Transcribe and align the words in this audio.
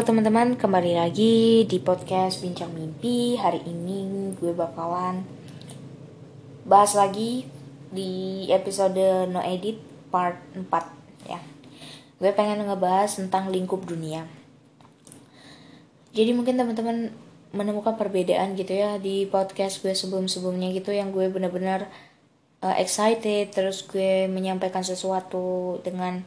Halo 0.00 0.16
teman-teman, 0.16 0.56
kembali 0.56 0.96
lagi 0.96 1.68
di 1.68 1.76
podcast 1.76 2.40
Bincang 2.40 2.72
Mimpi. 2.72 3.36
Hari 3.36 3.68
ini 3.68 4.32
gue 4.32 4.48
bakalan 4.56 5.20
bahas 6.64 6.96
lagi 6.96 7.44
di 7.92 8.48
episode 8.48 9.28
No 9.28 9.44
Edit 9.44 9.76
part 10.08 10.40
4 10.56 11.28
ya. 11.28 11.36
Gue 12.16 12.32
pengen 12.32 12.64
ngebahas 12.64 13.20
tentang 13.20 13.52
lingkup 13.52 13.84
dunia. 13.84 14.24
Jadi 16.16 16.32
mungkin 16.32 16.56
teman-teman 16.56 17.12
menemukan 17.52 18.00
perbedaan 18.00 18.56
gitu 18.56 18.72
ya 18.72 18.96
di 18.96 19.28
podcast 19.28 19.84
gue 19.84 19.92
sebelum-sebelumnya 19.92 20.72
gitu 20.80 20.96
yang 20.96 21.12
gue 21.12 21.28
benar-benar 21.28 21.92
uh, 22.64 22.72
excited 22.80 23.52
terus 23.52 23.84
gue 23.84 24.24
menyampaikan 24.32 24.80
sesuatu 24.80 25.76
dengan 25.84 26.24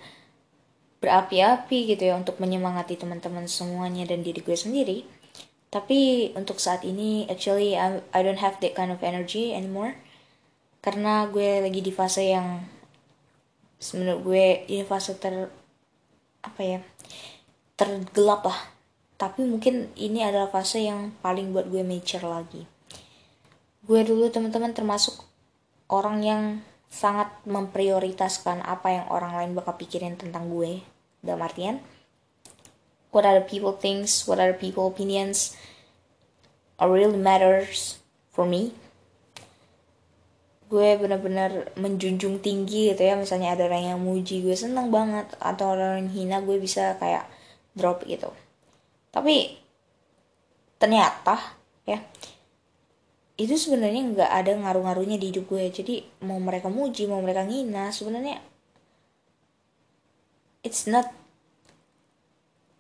berapi-api 1.04 1.92
gitu 1.92 2.08
ya 2.08 2.16
untuk 2.16 2.40
menyemangati 2.40 2.96
teman-teman 2.96 3.44
semuanya 3.52 4.08
dan 4.08 4.24
diri 4.24 4.40
gue 4.40 4.56
sendiri. 4.56 5.04
Tapi 5.68 6.32
untuk 6.40 6.64
saat 6.64 6.88
ini 6.88 7.28
actually 7.28 7.76
I, 7.76 8.00
don't 8.24 8.40
have 8.40 8.64
that 8.64 8.72
kind 8.80 8.96
of 8.96 9.04
energy 9.04 9.52
anymore. 9.52 10.00
Karena 10.80 11.28
gue 11.28 11.60
lagi 11.60 11.84
di 11.84 11.92
fase 11.92 12.32
yang 12.32 12.64
menurut 13.92 14.20
gue 14.24 14.46
ini 14.72 14.88
fase 14.88 15.20
ter 15.20 15.52
apa 16.40 16.62
ya 16.64 16.80
tergelap 17.76 18.48
lah 18.48 18.60
tapi 19.20 19.44
mungkin 19.44 19.92
ini 20.00 20.24
adalah 20.24 20.48
fase 20.48 20.88
yang 20.88 21.12
paling 21.20 21.52
buat 21.52 21.68
gue 21.68 21.84
mature 21.84 22.24
lagi 22.24 22.64
gue 23.84 24.02
dulu 24.08 24.32
teman-teman 24.32 24.72
termasuk 24.72 25.28
orang 25.92 26.24
yang 26.24 26.44
sangat 26.88 27.28
memprioritaskan 27.44 28.64
apa 28.64 28.88
yang 29.02 29.06
orang 29.12 29.36
lain 29.36 29.52
bakal 29.58 29.76
pikirin 29.76 30.16
tentang 30.16 30.48
gue 30.48 30.80
dalam 31.24 31.42
artian 31.42 31.80
what 33.16 33.24
other 33.24 33.42
people 33.42 33.72
thinks 33.72 34.28
what 34.28 34.38
other 34.38 34.54
people 34.54 34.86
opinions 34.86 35.56
are 36.82 36.90
really 36.92 37.16
matters 37.18 38.04
for 38.34 38.44
me. 38.44 38.74
Gue 40.68 40.98
benar-benar 40.98 41.70
menjunjung 41.78 42.42
tinggi 42.42 42.90
gitu 42.90 43.06
ya 43.06 43.14
misalnya 43.14 43.54
ada 43.54 43.70
orang 43.70 43.94
yang 43.94 44.02
muji 44.02 44.42
gue 44.42 44.58
seneng 44.58 44.90
banget 44.90 45.30
atau 45.38 45.78
orang 45.78 46.02
yang 46.02 46.10
hina 46.10 46.38
gue 46.42 46.58
bisa 46.58 46.98
kayak 46.98 47.30
drop 47.78 48.02
gitu. 48.10 48.34
Tapi 49.14 49.54
ternyata 50.82 51.38
ya 51.86 52.02
itu 53.38 53.54
sebenarnya 53.54 54.02
nggak 54.14 54.32
ada 54.34 54.52
ngaruh-ngaruhnya 54.58 55.22
di 55.22 55.30
hidup 55.30 55.46
gue. 55.46 55.70
Jadi 55.70 56.02
mau 56.26 56.42
mereka 56.42 56.74
muji 56.74 57.06
mau 57.06 57.22
mereka 57.22 57.46
ngina 57.46 57.94
sebenarnya 57.94 58.42
it's 60.74 60.90
not 60.90 61.14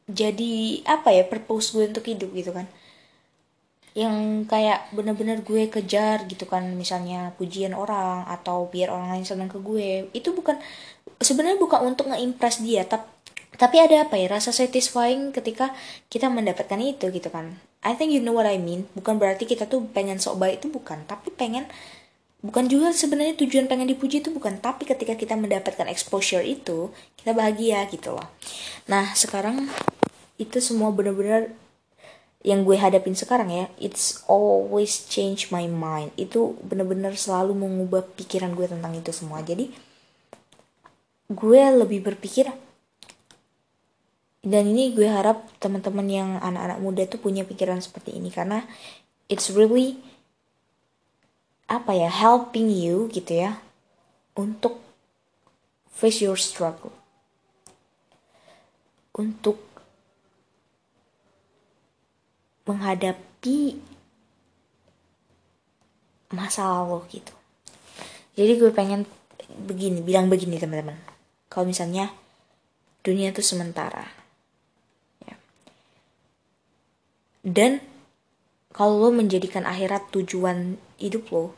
jadi 0.10 0.82
apa 0.90 1.14
ya 1.14 1.24
purpose 1.30 1.78
gue 1.78 1.86
untuk 1.88 2.10
hidup 2.10 2.34
gitu 2.34 2.50
kan. 2.52 2.66
Yang 3.94 4.50
kayak 4.50 4.90
bener-bener 4.90 5.46
gue 5.46 5.70
kejar 5.70 6.26
gitu 6.26 6.50
kan 6.50 6.74
misalnya 6.74 7.38
pujian 7.38 7.78
orang 7.78 8.26
atau 8.26 8.66
biar 8.66 8.90
orang 8.90 9.14
lain 9.14 9.26
senang 9.30 9.48
ke 9.54 9.62
gue. 9.62 10.10
Itu 10.18 10.34
bukan 10.34 10.58
sebenarnya 11.22 11.62
bukan 11.62 11.94
untuk 11.94 12.10
ngeimpress 12.10 12.66
dia 12.66 12.84
tapi 12.90 13.14
tapi 13.54 13.78
ada 13.78 14.10
apa 14.10 14.18
ya 14.18 14.34
rasa 14.34 14.50
satisfying 14.50 15.30
ketika 15.30 15.78
kita 16.10 16.26
mendapatkan 16.26 16.82
itu 16.82 17.14
gitu 17.14 17.30
kan. 17.30 17.62
I 17.86 17.94
think 17.94 18.10
you 18.10 18.24
know 18.24 18.34
what 18.34 18.50
I 18.50 18.58
mean. 18.58 18.90
Bukan 18.98 19.22
berarti 19.22 19.46
kita 19.46 19.70
tuh 19.70 19.86
pengen 19.94 20.18
sok 20.18 20.42
baik 20.42 20.64
itu 20.64 20.74
bukan. 20.74 21.06
Tapi 21.06 21.30
pengen 21.30 21.70
bukan 22.44 22.68
juga 22.68 22.92
sebenarnya 22.92 23.40
tujuan 23.40 23.72
pengen 23.72 23.88
dipuji 23.88 24.20
itu 24.20 24.30
bukan 24.30 24.60
tapi 24.60 24.84
ketika 24.84 25.16
kita 25.16 25.40
mendapatkan 25.40 25.88
exposure 25.88 26.44
itu 26.44 26.92
kita 27.16 27.32
bahagia 27.32 27.88
gitu 27.88 28.20
loh. 28.20 28.28
Nah 28.92 29.16
sekarang 29.16 29.72
itu 30.36 30.60
semua 30.60 30.92
benar-benar 30.92 31.56
yang 32.44 32.68
gue 32.68 32.76
hadapin 32.76 33.16
sekarang 33.16 33.48
ya 33.48 33.66
it's 33.80 34.28
always 34.28 35.08
change 35.08 35.56
my 35.56 35.64
mind. 35.72 36.12
Itu 36.20 36.60
benar-benar 36.68 37.16
selalu 37.16 37.56
mengubah 37.56 38.04
pikiran 38.20 38.52
gue 38.52 38.68
tentang 38.68 38.92
itu 38.92 39.16
semua. 39.16 39.40
Jadi 39.40 39.72
gue 41.32 41.62
lebih 41.80 42.04
berpikir 42.04 42.52
dan 44.44 44.68
ini 44.68 44.92
gue 44.92 45.08
harap 45.08 45.48
teman-teman 45.64 46.04
yang 46.12 46.30
anak-anak 46.44 46.80
muda 46.84 47.08
tuh 47.08 47.24
punya 47.24 47.48
pikiran 47.48 47.80
seperti 47.80 48.20
ini 48.20 48.28
karena 48.28 48.68
it's 49.32 49.48
really 49.48 50.04
apa 51.68 51.92
ya 51.96 52.12
helping 52.12 52.70
you 52.70 53.08
gitu 53.12 53.44
ya 53.48 53.60
untuk 54.36 54.82
face 55.94 56.26
your 56.26 56.40
struggle. 56.40 56.94
Untuk 59.14 59.62
menghadapi 62.66 63.78
masalah 66.34 66.88
lo 66.90 67.06
gitu. 67.12 67.32
Jadi 68.34 68.58
gue 68.58 68.72
pengen 68.74 69.06
begini 69.54 70.02
bilang 70.02 70.32
begini 70.32 70.58
teman-teman. 70.58 70.98
Kalau 71.46 71.70
misalnya 71.70 72.10
dunia 73.06 73.30
itu 73.30 73.44
sementara 73.44 74.08
ya. 75.28 75.36
dan 77.44 77.84
kalau 78.74 78.98
lo 78.98 79.10
menjadikan 79.14 79.70
akhirat 79.70 80.10
tujuan 80.10 80.82
hidup 81.04 81.28
lo. 81.36 81.52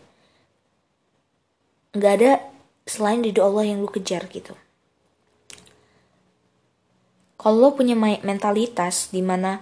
Nggak 1.94 2.14
ada 2.18 2.32
selain 2.90 3.22
ridho 3.22 3.46
Allah 3.46 3.70
yang 3.70 3.86
lu 3.86 3.90
kejar 3.94 4.26
gitu. 4.34 4.58
Kalau 7.38 7.62
lo 7.62 7.70
punya 7.78 7.94
mentalitas 7.98 9.14
di 9.14 9.22
mana 9.22 9.62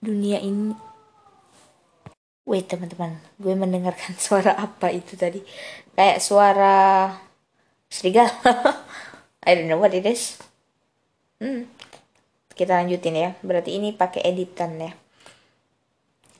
dunia 0.00 0.40
ini 0.40 0.72
wait 2.44 2.68
teman-teman 2.68 3.16
gue 3.40 3.56
mendengarkan 3.56 4.16
suara 4.24 4.56
apa 4.56 4.88
itu 4.88 5.12
tadi? 5.20 5.44
Kayak 5.92 6.24
suara 6.24 6.76
serigala. 7.92 8.32
I 9.44 9.60
don't 9.60 9.68
know 9.68 9.76
what 9.76 9.92
it 9.92 10.08
is. 10.08 10.40
Hmm 11.36 11.68
kita 12.54 12.78
lanjutin 12.80 13.18
ya. 13.18 13.30
Berarti 13.42 13.76
ini 13.76 13.90
pakai 13.90 14.22
editan 14.24 14.78
ya 14.78 15.03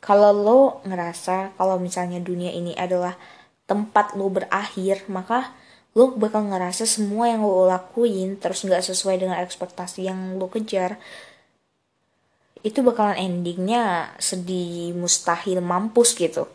kalau 0.05 0.31
lo 0.37 0.61
ngerasa 0.85 1.57
kalau 1.57 1.81
misalnya 1.81 2.21
dunia 2.21 2.53
ini 2.53 2.77
adalah 2.77 3.17
tempat 3.65 4.13
lo 4.21 4.29
berakhir 4.29 5.09
maka 5.09 5.57
lo 5.97 6.13
bakal 6.13 6.45
ngerasa 6.45 6.85
semua 6.85 7.33
yang 7.33 7.41
lo 7.41 7.65
lakuin 7.65 8.37
terus 8.37 8.69
nggak 8.69 8.85
sesuai 8.85 9.17
dengan 9.25 9.41
ekspektasi 9.41 10.05
yang 10.05 10.37
lo 10.37 10.53
kejar 10.53 11.01
itu 12.65 12.81
bakalan 12.81 13.21
endingnya 13.21 14.17
sedih 14.17 14.97
mustahil 14.97 15.61
mampus 15.61 16.17
gitu. 16.17 16.49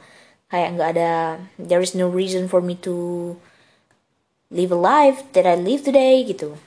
Kayak 0.50 0.70
nggak 0.74 0.90
ada 0.98 1.12
there 1.62 1.86
is 1.86 1.94
no 1.94 2.10
reason 2.10 2.50
for 2.50 2.66
me 2.66 2.74
to 2.81 3.38
live 4.50 4.74
a 4.74 4.81
life 4.81 5.22
that 5.38 5.46
I 5.46 5.54
live 5.54 5.86
today 5.86 6.26
gitu. 6.26 6.58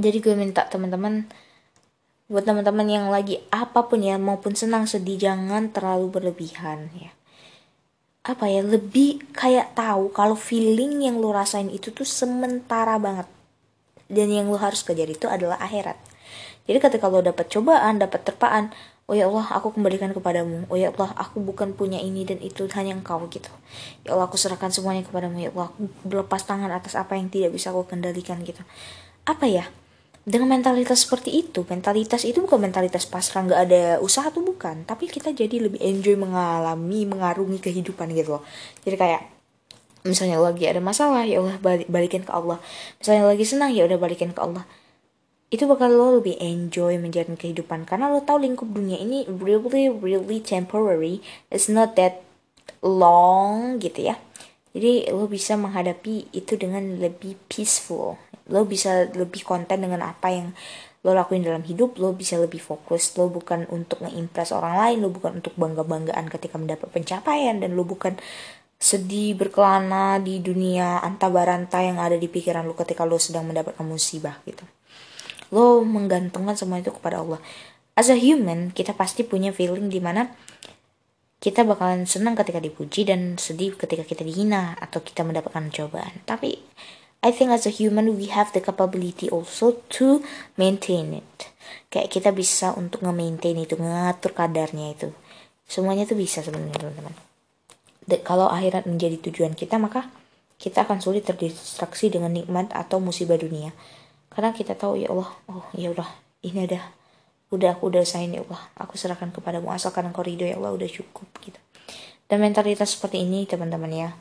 Jadi 0.00 0.24
gue 0.24 0.32
minta 0.32 0.64
teman-teman 0.64 1.28
buat 2.26 2.42
teman-teman 2.42 2.86
yang 2.90 3.06
lagi 3.06 3.38
apa 3.54 3.86
pun 3.86 4.02
ya 4.02 4.18
maupun 4.18 4.58
senang 4.58 4.90
sedih 4.90 5.14
jangan 5.14 5.70
terlalu 5.70 6.10
berlebihan 6.10 6.90
ya. 6.98 7.14
Apa 8.26 8.50
ya 8.50 8.66
lebih 8.66 9.22
kayak 9.30 9.78
tahu 9.78 10.10
kalau 10.10 10.34
feeling 10.34 11.06
yang 11.06 11.22
lo 11.22 11.30
rasain 11.30 11.70
itu 11.70 11.94
tuh 11.94 12.02
sementara 12.02 12.98
banget. 12.98 13.30
Dan 14.10 14.30
yang 14.34 14.50
lo 14.50 14.58
harus 14.58 14.82
kejar 14.82 15.06
itu 15.06 15.30
adalah 15.30 15.62
akhirat. 15.62 15.94
Jadi 16.66 16.78
ketika 16.82 17.06
lo 17.06 17.22
dapat 17.22 17.46
cobaan 17.46 18.02
dapat 18.02 18.26
terpaan 18.26 18.74
oh 19.06 19.14
ya 19.14 19.30
Allah 19.30 19.46
aku 19.54 19.78
kembalikan 19.78 20.10
kepadamu. 20.10 20.66
Oh 20.66 20.74
ya 20.74 20.90
Allah 20.90 21.14
aku 21.14 21.38
bukan 21.38 21.78
punya 21.78 22.02
ini 22.02 22.26
dan 22.26 22.42
itu 22.42 22.66
hanya 22.74 22.98
engkau 22.98 23.22
gitu. 23.30 23.54
Ya 24.02 24.18
Allah 24.18 24.26
aku 24.26 24.34
serahkan 24.34 24.74
semuanya 24.74 25.06
kepadamu. 25.06 25.38
Ya 25.38 25.54
Allah 25.54 25.70
aku 25.70 25.86
berlepas 26.02 26.42
tangan 26.42 26.74
atas 26.74 26.98
apa 26.98 27.14
yang 27.14 27.30
tidak 27.30 27.54
bisa 27.54 27.70
aku 27.70 27.86
kendalikan 27.86 28.42
gitu. 28.42 28.66
Apa 29.22 29.46
ya 29.46 29.70
dengan 30.26 30.58
mentalitas 30.58 31.06
seperti 31.06 31.38
itu 31.38 31.62
mentalitas 31.70 32.26
itu 32.26 32.42
bukan 32.42 32.58
mentalitas 32.58 33.06
pasrah 33.06 33.46
nggak 33.46 33.60
ada 33.70 33.82
usaha 34.02 34.26
tuh 34.34 34.42
bukan. 34.42 34.82
Tapi 34.82 35.06
kita 35.06 35.30
jadi 35.30 35.70
lebih 35.70 35.78
enjoy 35.78 36.18
mengalami 36.18 37.06
mengarungi 37.06 37.62
kehidupan 37.62 38.10
gitu 38.10 38.36
loh. 38.36 38.42
Jadi 38.82 38.98
kayak 38.98 39.22
misalnya 40.02 40.42
lagi 40.42 40.66
ada 40.66 40.82
masalah 40.82 41.22
ya 41.22 41.38
Allah 41.38 41.54
balikin 41.86 42.26
ke 42.26 42.32
Allah. 42.34 42.58
Misalnya 42.98 43.30
lagi 43.30 43.46
senang 43.46 43.70
ya 43.70 43.86
udah 43.86 43.98
balikin 44.02 44.34
ke 44.34 44.40
Allah. 44.42 44.66
Itu 45.46 45.70
bakal 45.70 45.94
lo 45.94 46.18
lebih 46.18 46.34
enjoy 46.42 46.98
menjalani 46.98 47.38
kehidupan. 47.38 47.86
Karena 47.86 48.10
lo 48.10 48.18
tahu 48.26 48.42
lingkup 48.42 48.66
dunia 48.66 48.98
ini 48.98 49.30
really 49.30 49.86
really 49.94 50.42
temporary. 50.42 51.22
It's 51.54 51.70
not 51.70 51.94
that 51.94 52.26
long 52.82 53.78
gitu 53.78 54.10
ya. 54.10 54.18
Jadi 54.74 55.06
lo 55.14 55.30
bisa 55.30 55.54
menghadapi 55.54 56.34
itu 56.34 56.58
dengan 56.58 56.98
lebih 56.98 57.38
peaceful 57.46 58.18
lo 58.50 58.62
bisa 58.66 59.10
lebih 59.10 59.42
konten 59.42 59.82
dengan 59.82 60.06
apa 60.06 60.30
yang 60.30 60.54
lo 61.06 61.14
lakuin 61.14 61.46
dalam 61.46 61.62
hidup 61.62 61.98
lo 62.02 62.14
bisa 62.14 62.34
lebih 62.38 62.58
fokus. 62.58 63.14
Lo 63.14 63.30
bukan 63.30 63.70
untuk 63.70 64.02
ngeimpress 64.02 64.50
orang 64.50 64.74
lain 64.74 64.98
lo 65.06 65.08
bukan 65.14 65.38
untuk 65.38 65.54
bangga 65.54 65.86
banggaan 65.86 66.26
ketika 66.26 66.58
mendapat 66.58 66.88
pencapaian 66.90 67.62
dan 67.62 67.78
lo 67.78 67.86
bukan 67.86 68.18
sedih 68.76 69.32
berkelana 69.38 70.20
di 70.20 70.42
dunia 70.42 71.00
anta 71.00 71.32
baranta 71.32 71.80
yang 71.80 71.96
ada 71.96 72.20
di 72.20 72.28
pikiran 72.28 72.68
lo 72.68 72.76
ketika 72.76 73.08
lo 73.08 73.16
sedang 73.16 73.46
mendapatkan 73.48 73.86
musibah 73.86 74.42
gitu. 74.44 74.66
Lo 75.54 75.86
menggantungkan 75.86 76.58
semua 76.58 76.82
itu 76.82 76.90
kepada 76.90 77.22
Allah. 77.22 77.38
As 77.96 78.12
a 78.12 78.18
human 78.18 78.74
kita 78.74 78.92
pasti 78.92 79.24
punya 79.24 79.54
feeling 79.54 79.88
di 79.88 80.02
mana 80.02 80.28
kita 81.40 81.62
bakalan 81.62 82.08
senang 82.08 82.34
ketika 82.34 82.58
dipuji 82.58 83.06
dan 83.06 83.38
sedih 83.38 83.76
ketika 83.78 84.02
kita 84.02 84.26
dihina 84.26 84.74
atau 84.82 85.00
kita 85.00 85.22
mendapatkan 85.22 85.70
cobaan. 85.70 86.24
Tapi 86.26 86.58
I 87.26 87.34
think 87.34 87.50
as 87.50 87.66
a 87.66 87.74
human 87.74 88.14
we 88.14 88.30
have 88.30 88.54
the 88.54 88.62
capability 88.62 89.26
also 89.26 89.82
to 89.98 90.22
maintain 90.54 91.10
it. 91.10 91.50
Kayak 91.90 92.14
kita 92.14 92.30
bisa 92.30 92.70
untuk 92.78 93.02
nge-maintain 93.02 93.58
itu 93.58 93.74
ngatur 93.74 94.30
kadarnya 94.30 94.94
itu. 94.94 95.10
Semuanya 95.66 96.06
tuh 96.06 96.14
bisa 96.14 96.46
sebenarnya 96.46 96.78
teman-teman. 96.78 97.14
Kalau 98.22 98.46
akhirat 98.46 98.86
menjadi 98.86 99.18
tujuan 99.26 99.58
kita 99.58 99.74
maka 99.82 100.06
kita 100.54 100.86
akan 100.86 101.02
sulit 101.02 101.26
terdistraksi 101.26 102.14
dengan 102.14 102.30
nikmat 102.30 102.70
atau 102.70 103.02
musibah 103.02 103.34
dunia. 103.34 103.74
Karena 104.30 104.54
kita 104.54 104.78
tahu 104.78 104.94
ya 104.94 105.10
Allah 105.10 105.26
oh 105.50 105.66
ya 105.74 105.90
udah 105.90 106.06
ini 106.46 106.70
ada 106.70 106.94
udah 107.50 107.74
aku 107.74 107.90
udah 107.90 108.06
usahain 108.06 108.30
ya 108.30 108.46
Allah 108.46 108.70
aku 108.78 108.94
serahkan 108.94 109.34
kepadamu 109.34 109.74
asalkan 109.74 110.06
engkau 110.06 110.22
ridho 110.22 110.46
ya 110.46 110.62
Allah 110.62 110.78
udah 110.78 110.86
cukup 110.86 111.26
gitu. 111.42 111.58
Dan 112.30 112.38
mentalitas 112.38 112.94
seperti 112.94 113.26
ini 113.26 113.50
teman-teman 113.50 113.90
ya 113.90 114.14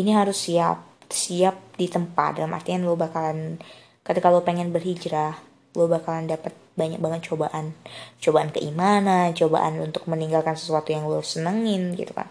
ini 0.00 0.16
harus 0.16 0.40
siap 0.48 0.93
siap 1.14 1.78
di 1.78 1.86
tempat. 1.86 2.42
Dalam 2.42 2.50
artian 2.50 2.82
lo 2.82 2.98
bakalan 2.98 3.62
ketika 4.02 4.28
lo 4.34 4.42
pengen 4.42 4.74
berhijrah 4.74 5.38
lo 5.74 5.90
bakalan 5.90 6.30
dapat 6.30 6.54
banyak 6.74 6.98
banget 7.02 7.30
cobaan. 7.30 7.74
Cobaan 8.22 8.50
keimanan 8.54 9.34
cobaan 9.34 9.78
untuk 9.82 10.06
meninggalkan 10.10 10.54
sesuatu 10.54 10.90
yang 10.90 11.06
lo 11.06 11.22
senengin 11.22 11.94
gitu 11.94 12.14
kan. 12.14 12.30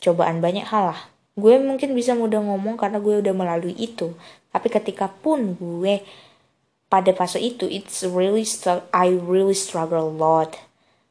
Cobaan 0.00 0.40
banyak 0.40 0.64
hal 0.68 0.92
lah. 0.96 1.00
Gue 1.34 1.60
mungkin 1.60 1.92
bisa 1.92 2.16
mudah 2.16 2.40
ngomong 2.40 2.80
karena 2.80 3.00
gue 3.00 3.20
udah 3.20 3.34
melalui 3.36 3.76
itu. 3.76 4.16
Tapi 4.52 4.68
ketika 4.72 5.10
pun 5.10 5.56
gue 5.58 6.00
pada 6.88 7.10
fase 7.12 7.42
itu 7.42 7.66
it's 7.68 8.06
really 8.06 8.46
I 8.94 9.12
really 9.12 9.56
struggle 9.56 10.08
a 10.08 10.14
lot. 10.14 10.56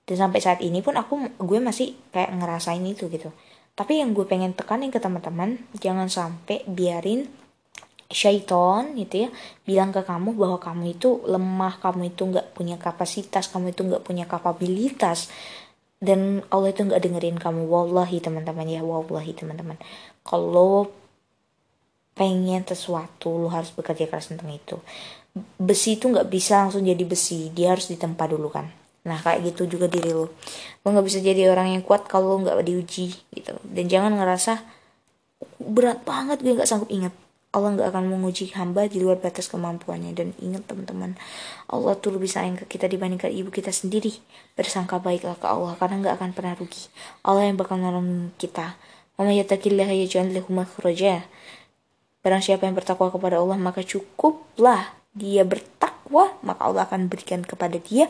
Dan 0.04 0.20
sampai 0.20 0.40
saat 0.42 0.60
ini 0.60 0.82
pun 0.82 0.98
aku 0.98 1.38
gue 1.38 1.60
masih 1.62 1.96
kayak 2.12 2.34
ngerasain 2.34 2.82
itu 2.84 3.08
gitu 3.14 3.30
tapi 3.74 3.98
yang 4.02 4.14
gue 4.14 4.26
pengen 4.30 4.54
tekanin 4.54 4.94
ke 4.94 5.02
teman-teman 5.02 5.58
jangan 5.82 6.06
sampai 6.06 6.62
biarin 6.70 7.26
syaiton 8.14 8.94
gitu 8.94 9.28
ya 9.28 9.30
bilang 9.66 9.90
ke 9.90 10.06
kamu 10.06 10.38
bahwa 10.38 10.62
kamu 10.62 10.94
itu 10.94 11.26
lemah 11.26 11.82
kamu 11.82 12.14
itu 12.14 12.30
nggak 12.30 12.54
punya 12.54 12.78
kapasitas 12.78 13.50
kamu 13.50 13.74
itu 13.74 13.82
nggak 13.82 14.06
punya 14.06 14.30
kapabilitas. 14.30 15.28
Dan 16.04 16.44
Allah 16.52 16.76
itu 16.76 16.84
nggak 16.84 17.00
dengerin 17.00 17.40
kamu. 17.40 17.64
Wallahi 17.64 18.20
teman-teman 18.20 18.68
ya 18.68 18.84
wallahi 18.84 19.32
teman-teman. 19.32 19.80
Kalau 20.28 20.92
pengen 22.12 22.68
sesuatu 22.68 23.40
lo 23.40 23.48
harus 23.48 23.72
bekerja 23.72 24.12
keras 24.12 24.28
tentang 24.28 24.52
itu. 24.52 24.78
Besi 25.58 25.96
itu 25.96 26.12
nggak 26.12 26.28
bisa 26.28 26.68
langsung 26.68 26.84
jadi 26.84 27.02
besi 27.08 27.50
dia 27.56 27.72
harus 27.74 27.88
ditempa 27.90 28.28
dulu 28.30 28.52
kan 28.52 28.83
nah 29.04 29.20
kayak 29.20 29.52
gitu 29.52 29.68
juga 29.76 29.92
diri 29.92 30.16
lo 30.16 30.32
lo 30.84 30.88
nggak 30.92 31.08
bisa 31.08 31.20
jadi 31.24 31.48
orang 31.48 31.80
yang 31.80 31.84
kuat 31.84 32.12
kalau 32.12 32.36
lo 32.36 32.44
nggak 32.44 32.60
diuji 32.68 33.16
gitu. 33.32 33.56
Dan 33.64 33.88
jangan 33.88 34.20
ngerasa 34.20 34.60
berat 35.64 36.04
banget 36.04 36.44
gue 36.44 36.60
nggak 36.60 36.68
sanggup. 36.68 36.92
Ingat 36.92 37.16
Allah 37.56 37.70
nggak 37.80 37.88
akan 37.96 38.04
menguji 38.12 38.52
hamba 38.60 38.92
di 38.92 39.00
luar 39.00 39.16
batas 39.24 39.48
kemampuannya. 39.48 40.12
Dan 40.12 40.36
ingat 40.44 40.68
teman-teman 40.68 41.16
Allah 41.72 41.96
tuh 41.96 42.20
lebih 42.20 42.28
sayang 42.28 42.60
ke 42.60 42.68
kita 42.68 42.92
dibandingkan 42.92 43.32
ibu 43.32 43.48
kita 43.48 43.72
sendiri. 43.72 44.12
Bersangka 44.60 45.00
baiklah 45.00 45.40
ke 45.40 45.48
Allah 45.48 45.80
karena 45.80 46.04
nggak 46.04 46.16
akan 46.20 46.30
pernah 46.36 46.54
rugi. 46.60 46.92
Allah 47.24 47.48
yang 47.48 47.56
bakal 47.56 47.80
nolong 47.80 48.36
kita. 48.36 48.76
Barang 52.24 52.42
siapa 52.44 52.64
yang 52.68 52.76
bertakwa 52.76 53.08
kepada 53.08 53.40
Allah 53.40 53.56
maka 53.56 53.86
cukuplah 53.86 54.96
dia 55.16 55.46
bertakwa 55.48 55.93
maka 56.46 56.62
Allah 56.62 56.86
akan 56.86 57.10
berikan 57.10 57.42
kepada 57.42 57.82
dia 57.82 58.08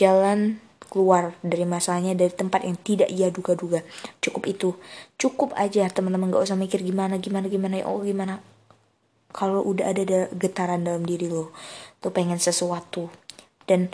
jalan 0.00 0.64
keluar 0.94 1.34
dari 1.42 1.66
masalahnya 1.66 2.14
dari 2.14 2.30
tempat 2.30 2.62
yang 2.62 2.78
tidak 2.78 3.10
ia 3.10 3.26
duga-duga. 3.34 3.82
Cukup 4.22 4.46
itu. 4.46 4.78
Cukup 5.18 5.50
aja 5.58 5.90
teman-teman. 5.90 6.30
Nggak 6.30 6.46
usah 6.46 6.54
mikir 6.54 6.86
gimana 6.86 7.18
gimana 7.18 7.50
gimana. 7.50 7.82
Ya 7.82 7.90
Allah 7.90 8.06
gimana? 8.06 8.34
Kalau 9.34 9.66
udah 9.66 9.90
ada 9.90 10.30
getaran 10.30 10.86
dalam 10.86 11.02
diri 11.02 11.26
lo 11.26 11.50
lo 12.04 12.08
pengen 12.14 12.38
sesuatu 12.38 13.10
dan 13.66 13.90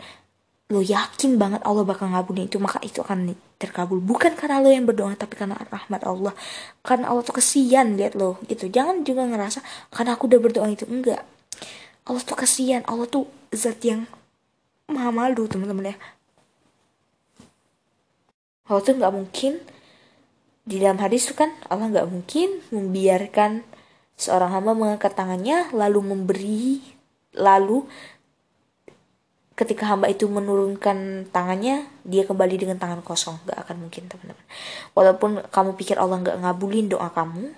lo 0.69 0.85
yakin 0.85 1.41
banget 1.41 1.64
Allah 1.64 1.82
bakal 1.88 2.12
ngabulin 2.12 2.50
itu 2.50 2.61
maka 2.61 2.76
itu 2.85 3.00
akan 3.00 3.32
terkabul. 3.56 4.05
Bukan 4.05 4.37
karena 4.37 4.61
lo 4.61 4.69
yang 4.69 4.85
berdoa 4.85 5.17
tapi 5.17 5.41
karena 5.41 5.56
rahmat 5.56 6.05
Allah. 6.05 6.37
Karena 6.85 7.08
Allah 7.08 7.25
tuh 7.25 7.41
kesian 7.41 7.97
lihat 7.97 8.12
lo 8.20 8.37
itu 8.52 8.69
jangan 8.69 9.00
juga 9.08 9.25
ngerasa 9.25 9.64
karena 9.88 10.20
aku 10.20 10.29
udah 10.29 10.41
berdoa 10.44 10.69
itu. 10.69 10.85
Enggak. 10.85 11.25
Allah 12.05 12.20
tuh 12.20 12.37
kesian. 12.37 12.85
Allah 12.85 13.08
tuh 13.08 13.40
zat 13.55 13.82
yang 13.82 14.06
maha 14.91 15.11
malu 15.11 15.47
teman-teman 15.47 15.94
ya. 15.94 15.97
Allah 18.70 18.82
tuh 18.87 18.94
nggak 18.94 19.14
mungkin 19.14 19.58
di 20.62 20.79
dalam 20.79 20.99
hadis 21.02 21.26
tuh 21.26 21.35
kan 21.35 21.50
Allah 21.67 21.91
nggak 21.91 22.06
mungkin 22.06 22.62
membiarkan 22.70 23.67
Seorang 24.20 24.52
hamba 24.52 24.76
mengangkat 24.76 25.17
tangannya 25.17 25.73
lalu 25.73 26.12
memberi 26.12 26.85
lalu 27.32 27.88
ketika 29.56 29.88
hamba 29.88 30.12
itu 30.12 30.29
menurunkan 30.29 31.25
tangannya 31.32 31.88
dia 32.05 32.29
kembali 32.29 32.61
dengan 32.61 32.76
tangan 32.76 33.00
kosong. 33.00 33.41
Gak 33.49 33.64
akan 33.64 33.88
mungkin 33.88 34.12
teman-teman. 34.12 34.44
Walaupun 34.93 35.31
kamu 35.49 35.73
pikir 35.81 35.97
Allah 35.97 36.20
gak 36.20 36.37
ngabulin 36.37 36.93
doa 36.93 37.08
kamu 37.08 37.49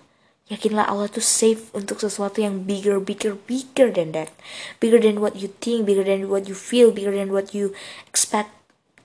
yakinlah 0.52 0.84
Allah 0.84 1.08
tuh 1.08 1.24
safe 1.24 1.72
untuk 1.72 1.96
sesuatu 1.96 2.44
yang 2.44 2.68
bigger 2.68 3.00
bigger 3.00 3.40
bigger 3.48 3.88
than 3.88 4.12
that. 4.12 4.28
Bigger 4.76 5.00
than 5.00 5.24
what 5.24 5.32
you 5.32 5.48
think 5.48 5.88
bigger 5.88 6.04
than 6.04 6.28
what 6.28 6.44
you 6.44 6.52
feel 6.52 6.92
bigger 6.92 7.16
than 7.16 7.32
what 7.32 7.56
you 7.56 7.72
expect. 8.04 8.52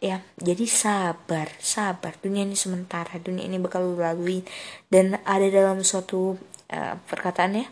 Ya 0.04 0.28
jadi 0.36 0.68
sabar 0.68 1.48
sabar. 1.64 2.20
Dunia 2.20 2.44
ini 2.44 2.60
sementara 2.60 3.16
dunia 3.24 3.48
ini 3.48 3.56
bakal 3.64 3.88
lu 3.88 4.04
lalui. 4.04 4.44
Dan 4.92 5.16
ada 5.24 5.48
dalam 5.48 5.80
suatu 5.88 6.36
uh, 6.76 6.96
perkataannya 7.08 7.66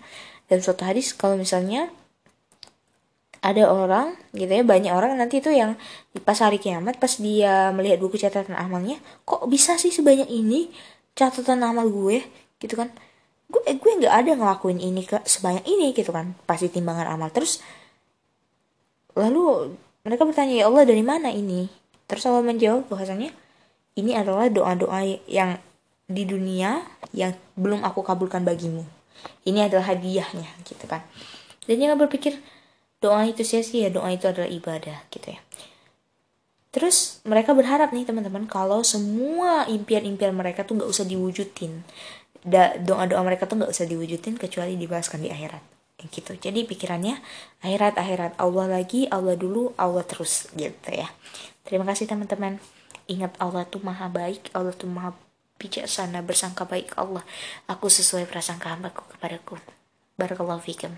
dan 0.48 0.58
suatu 0.64 0.88
hadis 0.88 1.12
kalau 1.12 1.36
misalnya 1.36 1.92
ada 3.46 3.70
orang 3.70 4.18
gitu 4.34 4.50
ya 4.50 4.66
banyak 4.66 4.90
orang 4.90 5.22
nanti 5.22 5.38
itu 5.38 5.54
yang 5.54 5.78
pas 6.26 6.42
hari 6.42 6.58
kiamat 6.58 6.98
pas 6.98 7.14
dia 7.22 7.70
melihat 7.78 8.02
buku 8.02 8.18
catatan 8.18 8.58
amalnya 8.58 8.98
kok 9.22 9.46
bisa 9.46 9.78
sih 9.78 9.94
sebanyak 9.94 10.26
ini? 10.32 10.72
Catatan 11.16 11.62
amal 11.62 11.88
gue 11.88 12.26
gitu 12.58 12.76
kan 12.76 12.90
gue 13.52 13.62
eh, 13.70 13.78
gue 13.78 13.92
nggak 14.02 14.16
ada 14.16 14.32
ngelakuin 14.36 14.80
ini 14.82 15.06
ke 15.06 15.22
sebanyak 15.26 15.66
ini 15.70 15.94
gitu 15.94 16.10
kan 16.10 16.34
pasti 16.50 16.70
timbangan 16.70 17.14
amal 17.14 17.30
terus 17.30 17.62
lalu 19.14 19.74
mereka 20.06 20.28
bertanya 20.28 20.62
ya 20.62 20.66
Allah 20.68 20.84
dari 20.84 21.04
mana 21.06 21.30
ini 21.30 21.70
terus 22.10 22.26
Allah 22.26 22.46
menjawab 22.46 22.90
bahasanya 22.90 23.32
ini 23.96 24.12
adalah 24.12 24.52
doa-doa 24.52 25.08
yang 25.26 25.56
di 26.06 26.24
dunia 26.28 26.86
yang 27.16 27.34
belum 27.58 27.82
aku 27.82 28.06
kabulkan 28.06 28.46
bagimu. 28.46 28.86
Ini 29.48 29.72
adalah 29.72 29.96
hadiahnya 29.96 30.50
gitu 30.68 30.86
kan. 30.86 31.02
Dan 31.66 31.82
jangan 31.82 31.98
berpikir 31.98 32.38
doa 33.02 33.26
itu 33.26 33.42
sia-sia, 33.42 33.90
doa 33.90 34.14
itu 34.14 34.30
adalah 34.30 34.46
ibadah 34.46 35.02
gitu 35.10 35.34
ya. 35.34 35.42
Terus 36.70 37.24
mereka 37.24 37.56
berharap 37.56 37.96
nih 37.96 38.04
teman-teman 38.06 38.46
kalau 38.46 38.84
semua 38.84 39.66
impian-impian 39.72 40.36
mereka 40.36 40.68
tuh 40.68 40.78
nggak 40.78 40.92
usah 40.92 41.08
diwujudin. 41.08 41.82
Doa-doa 42.46 43.22
mereka 43.26 43.50
tuh 43.50 43.58
nggak 43.58 43.74
usah 43.74 43.90
diwujudin 43.90 44.38
kecuali 44.38 44.78
dibalaskan 44.78 45.26
di 45.26 45.34
akhirat. 45.34 45.62
Gitu. 46.06 46.38
Jadi 46.38 46.70
pikirannya 46.70 47.18
akhirat 47.66 47.98
akhirat 47.98 48.32
Allah 48.38 48.70
lagi, 48.70 49.10
Allah 49.10 49.34
dulu, 49.34 49.74
Allah 49.74 50.06
terus 50.06 50.54
gitu 50.54 50.94
ya. 50.94 51.10
Terima 51.66 51.82
kasih 51.90 52.06
teman-teman. 52.06 52.62
Ingat 53.10 53.34
Allah 53.42 53.66
tuh 53.66 53.82
maha 53.82 54.06
baik, 54.06 54.54
Allah 54.54 54.74
tuh 54.74 54.86
maha 54.86 55.18
bijaksana 55.56 56.20
bersangka 56.20 56.68
baik 56.68 56.92
Allah 57.00 57.24
aku 57.72 57.88
sesuai 57.88 58.28
prasangka 58.28 58.76
hambaku 58.76 59.08
kepadaku 59.16 59.56
barakallahu 60.20 60.60
fikum 60.60 60.92